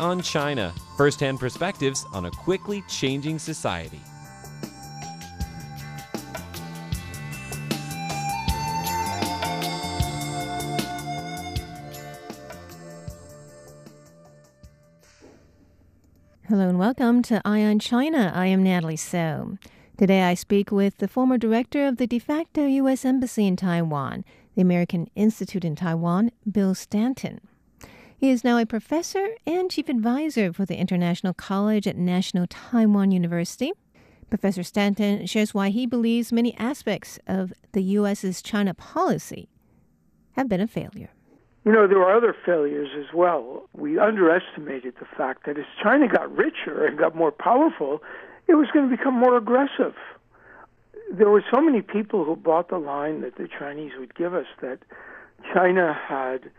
[0.07, 3.99] On China first hand perspectives on a quickly changing society.
[16.47, 18.31] Hello and welcome to Eye on China.
[18.33, 19.57] I am Natalie Tso.
[19.97, 23.03] Today I speak with the former director of the de facto U.S.
[23.03, 24.23] Embassy in Taiwan,
[24.55, 27.41] the American Institute in Taiwan, Bill Stanton.
[28.19, 33.11] He is now a professor and chief advisor for the International College at National Taiwan
[33.11, 33.71] University.
[34.31, 39.49] Professor Stanton shares why he believes many aspects of the U.S.'s China policy
[40.31, 41.09] have been a failure.
[41.63, 43.69] You know, there were other failures as well.
[43.73, 48.01] We underestimated the fact that as China got richer and got more powerful,
[48.47, 49.93] it was going to become more aggressive.
[51.11, 54.47] There were so many people who bought the line that the Chinese would give us
[54.61, 54.79] that
[55.53, 56.49] China had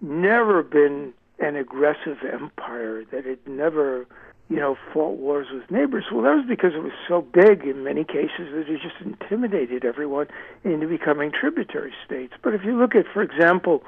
[0.00, 4.06] never been an aggressive empire, that it never,
[4.48, 6.04] you know, fought wars with neighbors.
[6.12, 9.84] Well, that was because it was so big in many cases that it just intimidated
[9.84, 10.28] everyone
[10.62, 12.34] into becoming tributary states.
[12.42, 13.82] But if you look at, for example,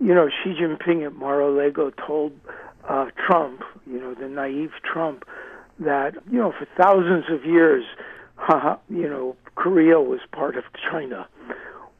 [0.00, 2.32] you know, Xi Jinping at Mar-a-Lago told
[2.88, 5.24] uh, Trump, you know, the naive Trump,
[5.80, 7.84] that you know for thousands of years,
[8.88, 11.28] you know, Korea was part of China.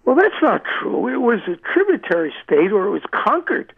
[0.09, 1.07] Well, that's not true.
[1.07, 3.75] It was a tributary state, or it was conquered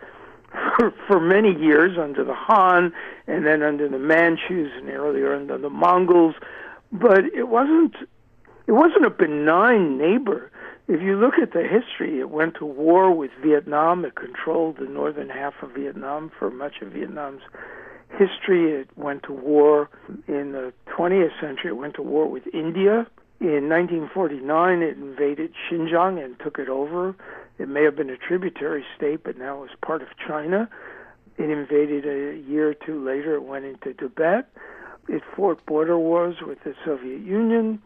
[0.77, 2.93] for, for many years under the Han,
[3.27, 6.37] and then under the Manchus, and earlier under the Mongols.
[6.93, 7.97] But it wasn't.
[8.69, 10.53] It wasn't a benign neighbor
[10.91, 14.05] if you look at the history, it went to war with Vietnam.
[14.05, 17.43] It controlled the northern half of Vietnam for much of Vietnam's
[18.19, 18.73] history.
[18.73, 19.89] It went to war
[20.27, 21.71] in the 20th century.
[21.71, 23.07] It went to war with India.
[23.41, 27.15] In 1949, it invaded Xinjiang and took it over.
[27.59, 30.69] It may have been a tributary state, but now it's part of China.
[31.39, 33.37] It invaded a year or two later.
[33.37, 34.47] It went into Tibet.
[35.09, 37.81] It fought border wars with the Soviet Union.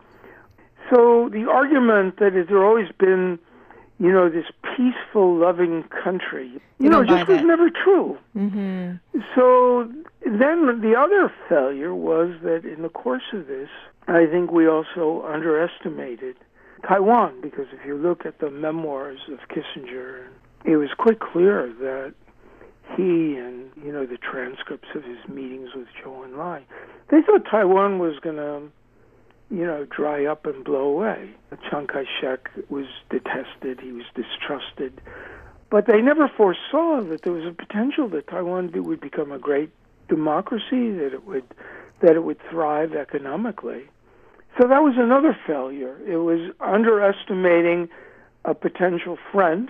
[0.93, 3.38] So the argument that there always been,
[4.01, 8.19] you know, this peaceful, loving country, you, You know, just was never true.
[8.37, 9.21] Mm-hmm.
[9.37, 9.88] So
[10.27, 13.69] then the other failure was that in the course of this,
[14.07, 16.37] I think we also underestimated
[16.87, 20.27] Taiwan because if you look at the memoirs of Kissinger,
[20.64, 22.14] it was quite clear that
[22.97, 26.62] he and you know the transcripts of his meetings with Zhou Enlai,
[27.09, 28.71] they thought Taiwan was going to
[29.51, 31.31] you know, dry up and blow away.
[31.71, 35.01] Chiang Kai shek was detested, he was distrusted.
[35.71, 39.71] But they never foresaw that there was a potential that Taiwan would become a great
[40.09, 41.45] democracy, that it would
[42.01, 43.85] that it would thrive economically.
[44.59, 45.99] So that was another failure.
[46.07, 47.88] It was underestimating
[48.45, 49.69] a potential friend,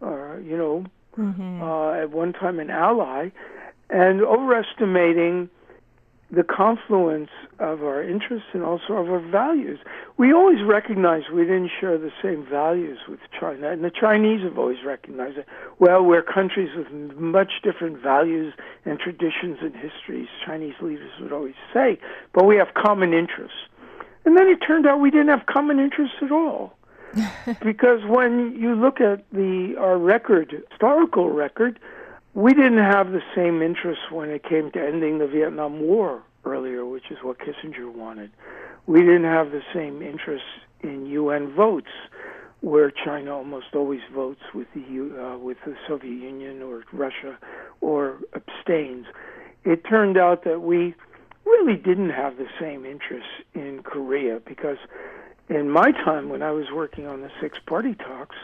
[0.00, 0.84] or you know,
[1.16, 1.62] mm-hmm.
[1.62, 3.30] uh, at one time an ally,
[3.90, 5.50] and overestimating
[6.30, 9.78] the confluence of our interests and also of our values.
[10.16, 14.58] We always recognized we didn't share the same values with China, and the Chinese have
[14.58, 15.46] always recognized it.
[15.78, 21.54] Well, we're countries with much different values and traditions and histories, Chinese leaders would always
[21.72, 21.98] say,
[22.32, 23.58] but we have common interests.
[24.24, 26.76] And then it turned out we didn't have common interests at all.
[27.62, 31.78] because when you look at the our record, historical record,
[32.34, 36.84] we didn't have the same interests when it came to ending the Vietnam War earlier,
[36.84, 38.30] which is what Kissinger wanted.
[38.86, 40.48] We didn't have the same interests
[40.82, 41.90] in UN votes,
[42.60, 47.38] where China almost always votes with the uh, with the Soviet Union or Russia,
[47.80, 49.06] or abstains.
[49.64, 50.94] It turned out that we
[51.44, 54.78] really didn't have the same interests in Korea because
[55.48, 58.36] in my time when I was working on the six party talks,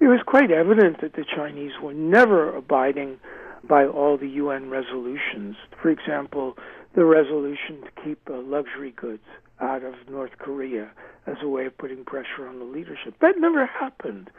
[0.00, 3.18] it was quite evident that the Chinese were never abiding
[3.62, 5.56] by all the UN resolutions.
[5.82, 6.56] For example,
[6.94, 9.24] the resolution to keep uh, luxury goods
[9.60, 10.90] out of North Korea
[11.26, 13.14] as a way of putting pressure on the leadership.
[13.20, 14.30] That never happened.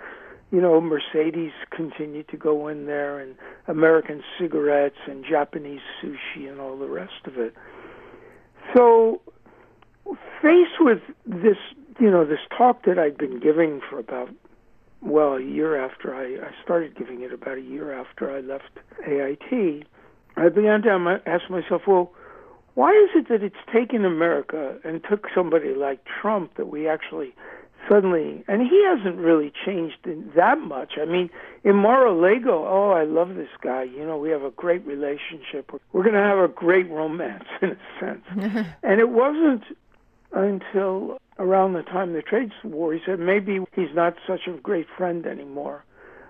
[0.52, 3.36] You know, Mercedes continued to go in there, and
[3.68, 7.54] American cigarettes, and Japanese sushi, and all the rest of it.
[8.74, 9.22] So,
[10.42, 11.58] faced with this,
[12.00, 14.30] you know, this talk that I'd been giving for about
[15.02, 18.70] well, a year after I, I started giving it, about a year after I left
[19.06, 19.88] AIT,
[20.38, 22.12] I began to ask myself, well,
[22.76, 27.34] why is it that it's taken America and took somebody like Trump that we actually
[27.90, 29.98] suddenly, and he hasn't really changed
[30.36, 30.94] that much.
[31.02, 31.30] I mean,
[31.64, 33.84] in Mar-a-Lago, oh, I love this guy.
[33.84, 35.72] You know, we have a great relationship.
[35.92, 38.24] We're going to have a great romance in a sense.
[38.84, 39.64] and it wasn't
[40.32, 44.52] until around the time of the trade war, he said maybe he's not such a
[44.54, 45.84] great friend anymore.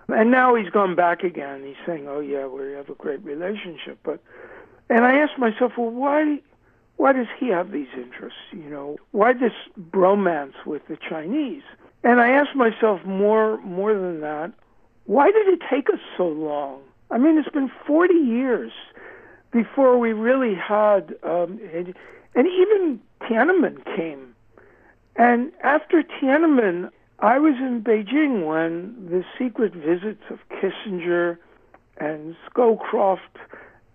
[0.07, 1.63] And now he's gone back again.
[1.63, 4.19] He's saying, "Oh yeah, we have a great relationship." But
[4.91, 6.41] and I asked myself, well, why
[7.01, 8.39] why does he have these interests?
[8.51, 11.63] You know, why this bromance with the Chinese?
[12.03, 14.51] And I asked myself more more than that,
[15.05, 16.81] why did it take us so long?
[17.09, 18.71] I mean, it's been 40 years
[19.51, 21.93] before we really had, um, and,
[22.35, 24.31] and even Tiananmen came
[25.15, 31.37] and after Tiananmen, I was in Beijing when the secret visits of Kissinger
[31.97, 33.37] and Scowcroft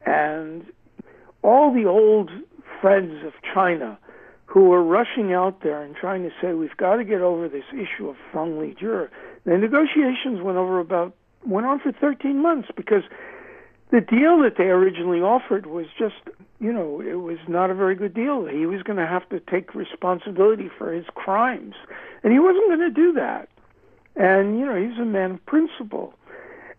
[0.04, 0.64] and
[1.42, 2.30] all the old
[2.80, 3.98] friends of China
[4.46, 7.64] who were rushing out there and trying to say we've got to get over this
[7.72, 9.08] issue of Fang Lizhi.
[9.44, 13.02] The negotiations went over about went on for 13 months because
[13.90, 16.16] the deal that they originally offered was just,
[16.58, 18.46] you know, it was not a very good deal.
[18.46, 21.74] He was going to have to take responsibility for his crimes,
[22.24, 23.48] and he wasn't going to do that.
[24.16, 26.14] And you know, he's a man of principle.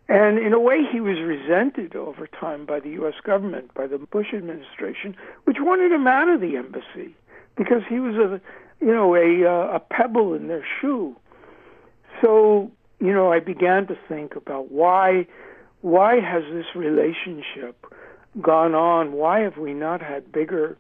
[0.10, 3.16] And in a way, he was resented over time by the U.S.
[3.24, 7.16] government, by the Bush administration, which wanted him out of the embassy
[7.58, 8.42] because he was a,
[8.80, 11.16] you know, a uh, a pebble in their shoe.
[12.24, 15.28] So, you know, I began to think about why
[15.82, 17.86] why has this relationship
[18.42, 19.14] gone on?
[19.14, 20.78] Why have we not had bigger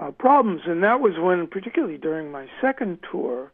[0.00, 0.62] uh, problems?
[0.66, 3.50] And that was when, particularly during my second tour,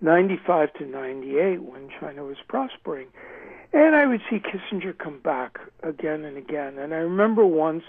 [0.00, 3.08] 95 to 98, when China was prospering.
[3.72, 6.78] And I would see Kissinger come back again and again.
[6.78, 7.84] And I remember once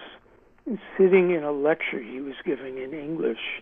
[0.98, 3.62] sitting in a lecture he was giving in English.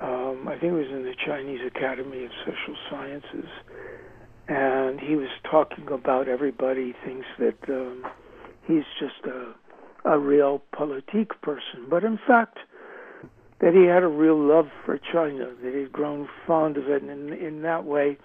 [0.00, 3.48] Um, I think it was in the Chinese Academy of Social Sciences
[4.48, 8.04] and he was talking about everybody thinks that um,
[8.66, 9.54] he's just a
[10.04, 12.58] a realpolitik person, but in fact,
[13.58, 17.32] that he had a real love for China, that he'd grown fond of it, and
[17.32, 18.16] in, in that way,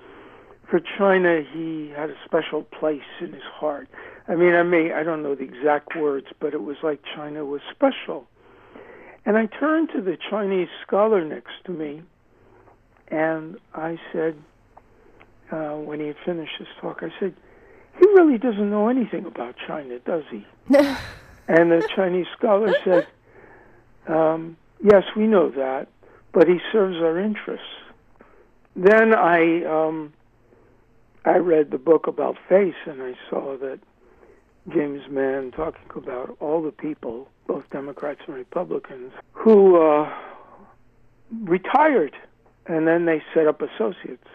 [0.71, 3.89] for China, he had a special place in his heart.
[4.29, 7.43] I mean, I may I don't know the exact words, but it was like China
[7.43, 8.25] was special.
[9.25, 12.01] And I turned to the Chinese scholar next to me,
[13.09, 14.35] and I said,
[15.51, 17.35] uh, when he had finished his talk, I said,
[17.99, 20.45] "He really doesn't know anything about China, does he?"
[21.49, 23.07] and the Chinese scholar said,
[24.07, 25.89] um, "Yes, we know that,
[26.31, 27.67] but he serves our interests."
[28.73, 30.13] Then I um,
[31.25, 33.79] I read the book about face, and I saw that
[34.73, 40.11] James Mann talking about all the people, both Democrats and Republicans, who uh,
[41.43, 42.15] retired,
[42.67, 44.27] and then they set up associates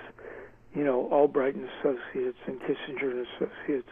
[0.77, 3.89] you know, Albright and Associates and Kissinger and Associates.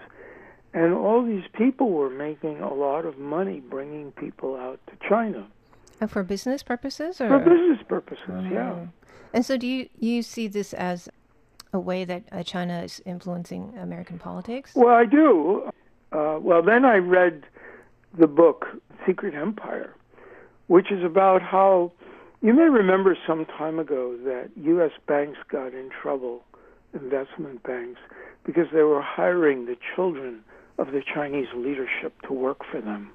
[0.75, 5.47] And all these people were making a lot of money bringing people out to China.
[6.01, 7.21] Uh, for business purposes?
[7.21, 7.29] Or?
[7.29, 8.87] For business purposes, yeah.
[9.33, 11.09] And so do you, you see this as
[11.75, 14.73] a way that uh, China is influencing American politics?
[14.75, 15.69] Well, I do.
[16.13, 17.45] Uh, well, then I read
[18.17, 18.67] the book
[19.05, 19.95] Secret Empire,
[20.69, 21.93] which is about how
[22.41, 24.93] you may remember some time ago that U.S.
[25.07, 26.45] banks got in trouble,
[26.95, 28.01] investment banks,
[28.45, 30.45] because they were hiring the children
[30.79, 33.11] of the Chinese leadership to work for them.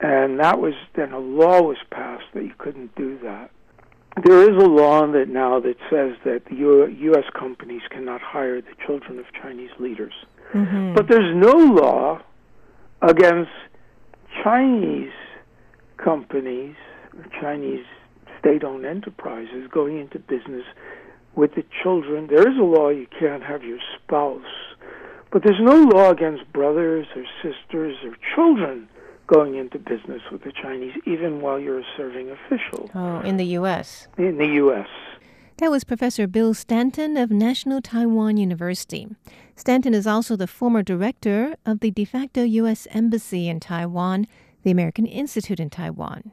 [0.00, 3.50] And that was then a law was passed that you couldn't do that.
[4.24, 7.24] There is a law that now that says that U- U.S.
[7.38, 10.12] companies cannot hire the children of Chinese leaders.
[10.54, 10.94] Mm-hmm.
[10.94, 12.20] But there's no law
[13.02, 13.50] against
[14.42, 15.12] Chinese
[15.96, 16.74] companies,
[17.40, 17.84] Chinese
[18.38, 20.64] state owned enterprises going into business
[21.34, 22.28] with the children.
[22.28, 24.42] There is a law you can't have your spouse,
[25.30, 28.88] but there's no law against brothers or sisters or children
[29.28, 33.44] going into business with the Chinese, even while you're a serving official Oh, in the
[33.60, 34.08] U.S.
[34.16, 34.88] in the U.S.
[35.58, 39.06] That was Professor Bill Stanton of National Taiwan University.
[39.54, 42.86] Stanton is also the former director of the de facto U.S.
[42.90, 44.26] Embassy in Taiwan,
[44.62, 46.32] the American Institute in Taiwan.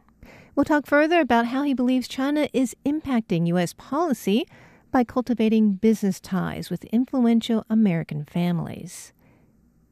[0.55, 3.73] We'll talk further about how he believes China is impacting U.S.
[3.73, 4.47] policy
[4.91, 9.11] by cultivating business ties with influential American families.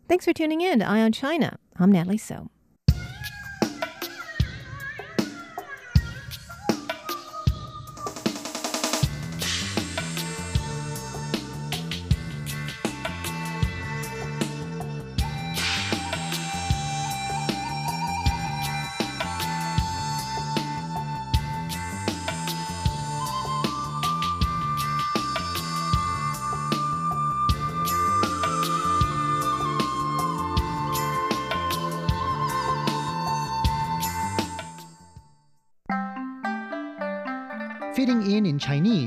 [0.08, 1.58] Thanks for tuning in to Eye on China.
[1.78, 2.50] I'm Natalie Tso.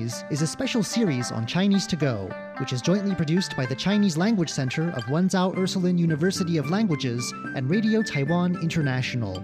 [0.07, 2.31] Series is a special series on Chinese to go,
[2.61, 7.33] which is jointly produced by the Chinese Language Center of Wenzao Ursuline University of Languages
[7.57, 9.43] and Radio Taiwan International.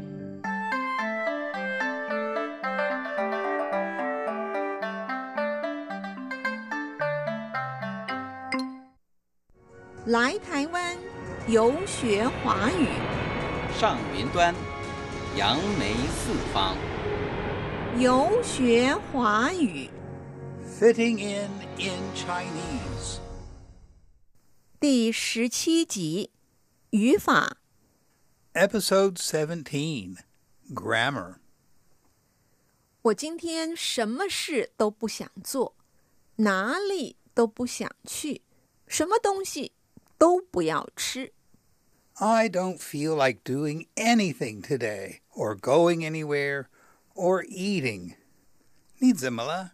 [10.06, 10.38] Lai
[20.79, 23.19] Fitting in in Chinese.
[24.79, 26.31] 第十七集
[26.91, 27.57] 语法。
[28.53, 30.17] Episode 17
[30.73, 31.35] Grammar.
[33.03, 35.75] 我今天什么事都不想做，
[36.37, 38.41] 哪里都不想去，
[38.87, 39.71] 什么东西
[40.17, 41.33] 都不要吃。
[42.15, 46.65] I don't feel like doing anything today, or going anywhere,
[47.13, 48.15] or eating.
[48.97, 49.73] 你怎么了？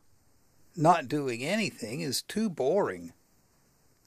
[0.80, 3.12] Not doing anything is too boring.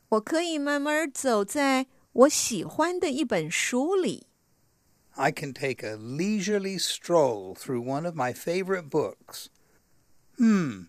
[0.09, 4.27] 我可以慢慢走在我喜欢的一本书里。
[5.11, 9.47] I can take a leisurely stroll through one of my favorite books.
[10.37, 10.87] Hmm,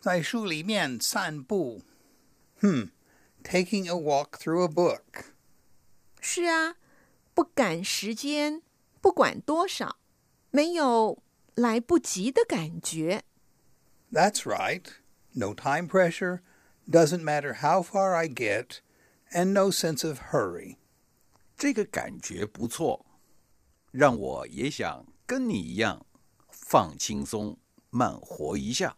[0.00, 1.82] 在书里面散步.
[2.60, 2.90] Hmm,
[3.42, 5.32] taking a walk through a book.
[6.20, 6.76] 是啊，
[7.34, 8.62] 不赶时间，
[9.00, 9.98] 不管多少，
[10.50, 11.22] 没有
[11.54, 13.24] 来不及的感觉。
[14.10, 14.84] That's right.
[15.34, 16.40] No time pressure,
[16.88, 18.80] doesn't matter how far I get,
[19.32, 20.76] and no sense of hurry.
[21.56, 23.04] 这个感觉不错，
[23.90, 26.06] 让我也想跟你一样
[26.50, 27.58] 放轻松，
[27.90, 28.96] 慢活一下。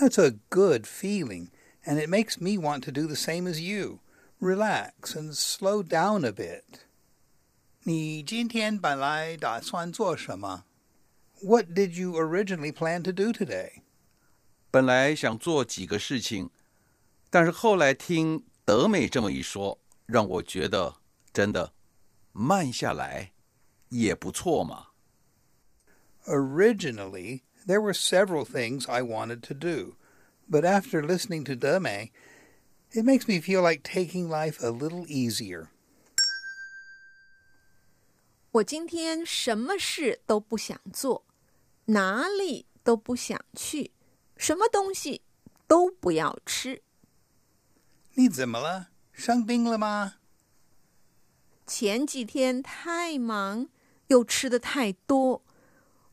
[0.00, 1.50] That's a good feeling,
[1.84, 4.00] and it makes me want to do the same as you.
[4.40, 6.80] Relax and slow down a bit.
[7.84, 10.64] 你今天本来打算做什么?
[11.42, 13.82] What did you originally plan to do today?
[14.69, 16.49] 本来想做几个事情，
[17.29, 20.95] 但是后来听德美这么一说，让我觉得
[21.31, 21.73] 真的
[22.31, 23.31] 慢下来
[23.89, 24.87] 也不错嘛。
[26.25, 29.95] Originally, there were several things I wanted to do,
[30.49, 32.09] but after listening to Deme,
[32.91, 35.67] it makes me feel like taking life a little easier.
[38.51, 41.23] 我今天什么事都不想做，
[41.85, 43.91] 哪里都不想去，
[44.37, 45.21] 什么东西
[45.67, 46.81] 都不要吃。
[48.13, 48.89] 你怎么了？
[49.11, 50.15] 生病了吗？
[51.65, 53.67] 前几天太忙，
[54.07, 55.43] 又吃的太多，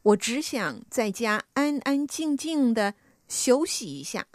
[0.03, 2.95] 我只想在家安安静静的
[3.29, 4.27] 休息一下。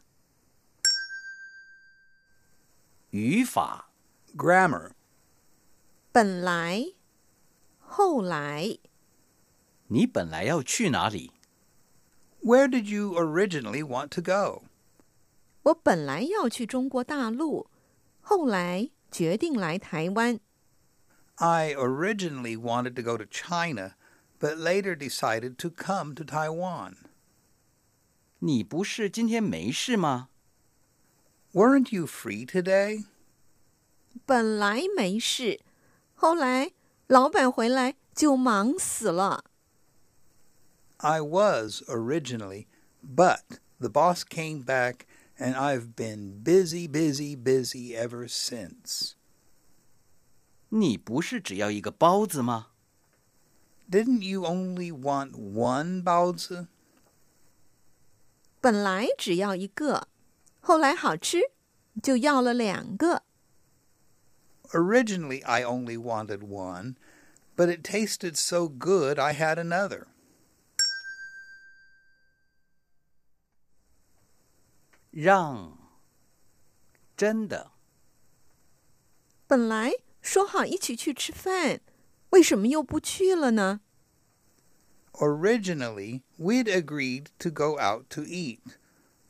[3.09, 3.89] 语法
[4.37, 4.91] grammar
[6.11, 6.93] 本来，
[7.79, 8.77] 后来，
[9.87, 11.33] 你本来要去哪里？
[12.42, 14.64] Where did you originally want to go?
[15.62, 17.68] 我本来要去中国大陆，
[18.20, 20.38] 后来决定来台湾。
[21.36, 23.94] I originally wanted to go to China,
[24.38, 26.96] but later decided to come to Taiwan.
[28.40, 30.28] 你不是今天没事吗？
[31.54, 33.06] Weren't you free today?
[34.26, 35.60] 本来没事，
[36.14, 36.72] 后来
[37.06, 39.44] 老板回来就忙死了。
[40.98, 42.66] I was originally,
[43.02, 45.06] but the boss came back
[45.38, 49.14] and I've been busy, busy, busy ever since.
[50.70, 52.68] 你不是只要一个包子吗？
[53.90, 56.68] Didn't you only want one 包子?
[58.60, 60.08] 本来只要一个，
[60.60, 61.42] 后来好吃，
[62.02, 63.22] 就要了两个。
[64.72, 66.96] Originally, I only wanted one,
[67.54, 70.06] but it tasted so good I had another.
[75.10, 75.78] 让，
[77.16, 77.72] 真的，
[79.46, 81.80] 本来说好一起去吃饭，
[82.30, 83.80] 为什么又不去了呢？
[85.12, 88.58] Originally, we'd agreed to go out to eat,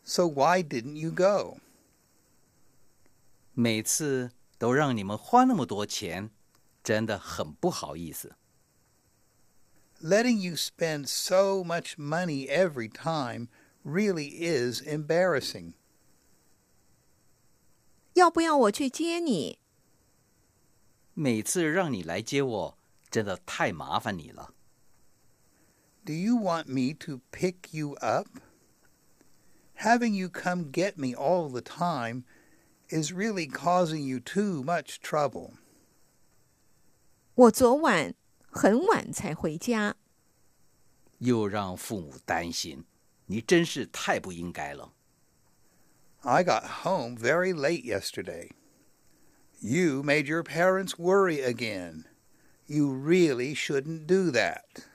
[0.02, 1.58] so why didn't you go?
[3.52, 6.30] 每次都让你们花那么多钱，
[6.82, 8.34] 真的很不好意思。
[10.00, 13.48] Letting you spend so much money every time
[13.84, 15.74] really is embarrassing.
[18.14, 19.58] 要不要我去接你？
[21.14, 22.78] 每次让你来接我，
[23.10, 24.54] 真的太麻烦你了。
[26.04, 28.28] Do you want me to pick you up?
[29.76, 32.24] Having you come get me all the time
[32.88, 35.52] is really causing you too much trouble.
[37.34, 38.14] 我昨晚
[38.50, 39.96] 很晚才回家。
[41.18, 42.84] 又让父母担心，
[43.28, 44.92] 你真是太不应该了。
[46.22, 48.50] I got home very late yesterday.
[49.60, 52.04] You made your parents worry again.
[52.66, 54.86] You really shouldn't do that.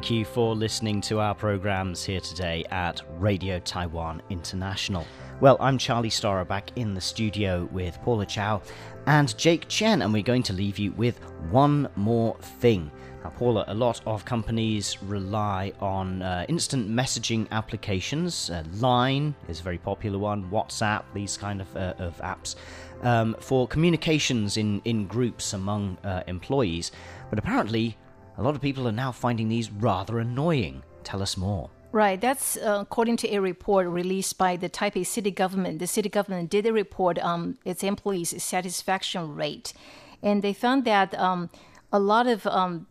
[0.00, 5.06] Thank you for listening to our programs here today at Radio Taiwan International.
[5.42, 8.62] Well, I'm Charlie Storrar back in the studio with Paula Chow
[9.06, 11.20] and Jake Chen, and we're going to leave you with
[11.50, 12.90] one more thing.
[13.22, 18.48] Now, Paula, a lot of companies rely on uh, instant messaging applications.
[18.48, 22.56] Uh, Line is a very popular one, WhatsApp, these kind of, uh, of apps,
[23.02, 26.90] um, for communications in, in groups among uh, employees.
[27.28, 27.98] But apparently,
[28.40, 30.82] a lot of people are now finding these rather annoying.
[31.04, 31.68] Tell us more.
[31.92, 35.78] Right, that's uh, according to a report released by the Taipei city government.
[35.78, 39.74] The city government did a report on its employees' satisfaction rate,
[40.22, 41.50] and they found that um,
[41.92, 42.86] a lot of um,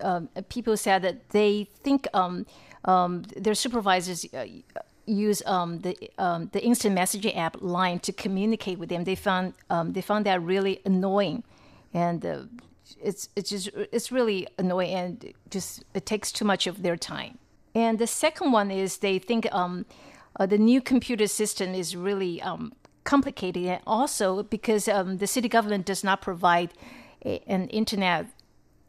[0.00, 2.44] uh, people said that they think um,
[2.84, 4.44] um, their supervisors uh,
[5.06, 5.94] use um, the
[6.52, 9.04] the instant messaging app Line to communicate with them.
[9.04, 9.54] They found
[9.94, 11.44] they found that really annoying,
[11.94, 12.42] and uh,
[13.02, 17.38] it's it's just it's really annoying and just it takes too much of their time.
[17.74, 19.86] And the second one is they think um,
[20.38, 22.72] uh, the new computer system is really um,
[23.04, 26.72] complicated, and also because um, the city government does not provide
[27.24, 28.26] a, an internet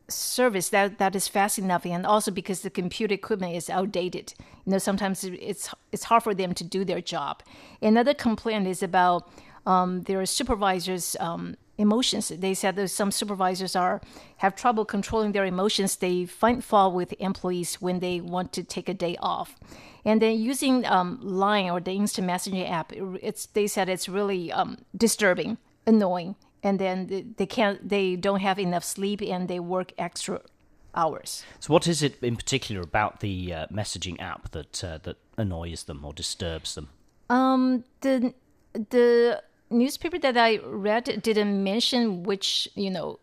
[0.08, 4.34] service that that is fast enough, and also because the computer equipment is outdated.
[4.66, 7.44] You know, sometimes it's it's hard for them to do their job.
[7.82, 9.30] Another complaint is about
[9.66, 12.30] um, their supervisors' um, emotions.
[12.30, 14.02] They said that some supervisors are
[14.38, 15.96] have trouble controlling their emotions.
[15.96, 19.56] They find fault with employees when they want to take a day off,
[20.06, 24.52] and then using um, Line or the instant messaging app, it's they said it's really
[24.52, 29.94] um, disturbing, annoying, and then they, can't, they don't have enough sleep, and they work
[29.98, 30.42] extra
[30.96, 31.44] hours.
[31.60, 35.84] So, what is it in particular about the uh, messaging app that uh, that annoys
[35.84, 36.90] them or disturbs them?
[37.30, 38.34] Um, the
[38.74, 43.20] the newspaper that I read didn't mention which you know,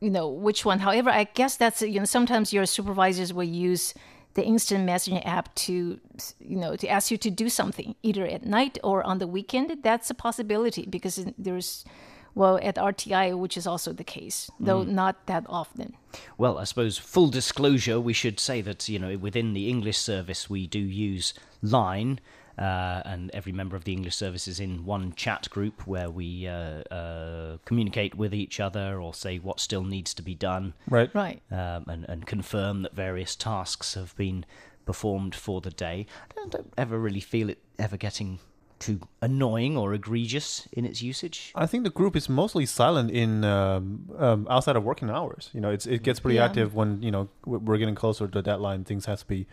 [0.00, 0.80] you know which one.
[0.80, 3.94] However, I guess that's you know sometimes your supervisors will use
[4.34, 5.98] the instant messaging app to
[6.38, 9.76] you know to ask you to do something either at night or on the weekend.
[9.82, 11.84] That's a possibility because there's
[12.36, 14.90] well at RTI, which is also the case, though Mm.
[14.90, 15.96] not that often.
[16.38, 20.48] Well, I suppose full disclosure, we should say that you know within the English service
[20.48, 22.20] we do use Line,
[22.60, 26.46] uh, and every member of the English service is in one chat group where we
[26.46, 31.10] uh, uh, communicate with each other or say what still needs to be done, Right.
[31.14, 31.40] Right.
[31.50, 34.44] um, and and confirm that various tasks have been
[34.84, 36.06] performed for the day.
[36.30, 38.38] I don't ever really feel it ever getting
[38.78, 41.52] too annoying or egregious in its usage.
[41.54, 45.50] I think the group is mostly silent in um, um, outside of working hours.
[45.52, 46.46] You know, it's it gets pretty Yeah.
[46.46, 48.84] active when you know we're getting closer to the deadline.
[48.84, 49.46] Things has to be,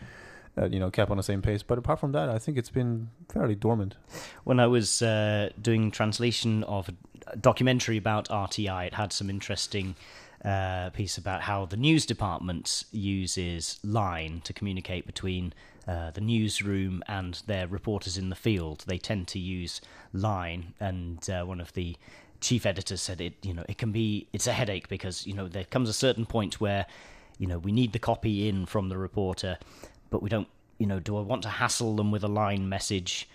[0.66, 1.62] you know, kept on the same pace.
[1.62, 3.96] But apart from that, I think it's been fairly dormant.
[4.44, 9.96] When I was uh, doing translation of a documentary about RTI, it had some interesting
[10.44, 15.52] uh, piece about how the news department uses Line to communicate between
[15.86, 18.84] uh, the newsroom and their reporters in the field.
[18.86, 19.80] They tend to use
[20.12, 21.96] Line, and uh, one of the
[22.40, 23.34] chief editors said it.
[23.42, 26.26] You know, it can be it's a headache because you know there comes a certain
[26.26, 26.86] point where
[27.38, 29.58] you know we need the copy in from the reporter,
[30.10, 30.48] but we don't.
[30.78, 33.28] You know, do I want to hassle them with a line message?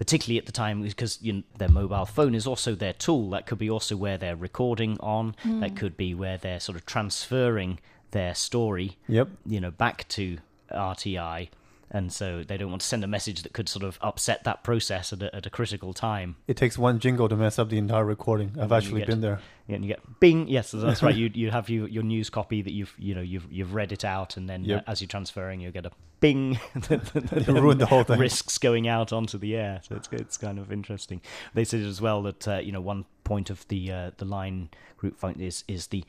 [0.00, 3.28] particularly at the time because you know, their mobile phone is also their tool.
[3.28, 5.34] That could be also where they're recording on.
[5.44, 5.76] That hmm.
[5.76, 7.78] could be where they're sort of transferring
[8.12, 8.96] their story.
[9.08, 9.28] Yep.
[9.44, 10.38] You know, back to
[10.72, 11.48] RTI,
[11.90, 14.62] and so they don't want to send a message that could sort of upset that
[14.62, 16.36] process at a, at a critical time.
[16.46, 18.52] It takes one jingle to mess up the entire recording.
[18.60, 19.40] I've actually get- been there.
[19.66, 20.48] Yeah, and you get Bing.
[20.48, 21.14] Yes, that's right.
[21.20, 24.04] You you have you, your news copy that you've you know you've you've read it
[24.04, 24.84] out, and then Yep.
[24.86, 26.58] uh, as you're transferring, you get a Bing.
[26.74, 28.18] that You ruined the whole thing.
[28.18, 31.20] Risks going out onto the air, so it's it's kind of interesting.
[31.54, 34.70] They said as well that uh, you know one point of the uh, the line
[34.96, 36.04] group function is is the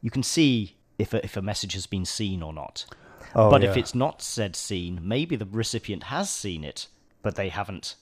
[0.00, 2.84] you can see if a, if a message has been seen or not.
[3.34, 6.86] Oh, but if it's not said seen, maybe the recipient has seen it,
[7.22, 7.96] but they haven't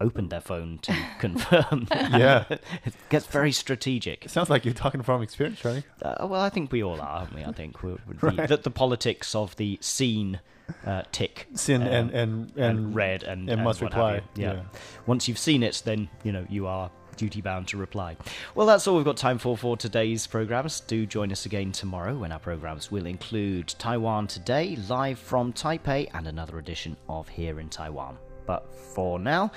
[0.00, 1.86] opened their phone to confirm.
[1.92, 2.44] Yeah.
[2.50, 4.24] it gets very strategic.
[4.24, 5.84] It sounds like you're talking from experience, Charlie.
[6.00, 7.44] Uh, well, I think we all are, aren't we?
[7.44, 10.40] I think we're, we're the, the, the politics of the scene
[10.86, 14.22] uh, tick, Sin um, and- and- and- red and, and must reply.
[14.36, 14.54] Yeah.
[14.54, 14.62] yeah.
[15.06, 16.90] Once you've seen it, then you know you are
[17.20, 18.16] duty bound to reply.
[18.54, 20.80] Well, that's all we've got time for for today's programs.
[20.80, 26.08] Do join us again tomorrow when our programs will include Taiwan Today, live from Taipei,
[26.14, 28.16] and another edition of Here in Taiwan.
[28.46, 29.52] But for now,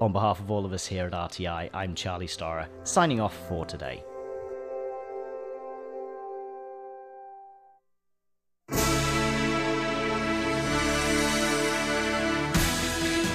[0.00, 3.66] on behalf of all of us here at RTI, I'm Charlie Storrar, signing off for
[3.66, 4.04] today.